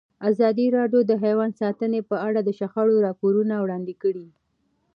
ازادي 0.29 0.65
راډیو 0.77 1.01
د 1.05 1.11
حیوان 1.23 1.51
ساتنه 1.61 1.99
په 2.09 2.15
اړه 2.27 2.39
د 2.43 2.49
شخړو 2.59 2.95
راپورونه 3.07 3.53
وړاندې 3.59 3.93
کړي. 4.03 4.27